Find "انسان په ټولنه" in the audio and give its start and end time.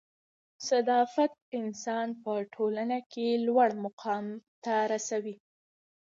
1.59-2.97